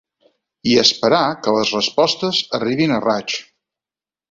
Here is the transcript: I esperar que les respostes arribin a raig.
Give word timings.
I 0.71 0.71
esperar 0.83 1.19
que 1.47 1.53
les 1.59 1.75
respostes 1.77 2.41
arribin 2.61 2.97
a 2.97 2.99
raig. 3.07 3.39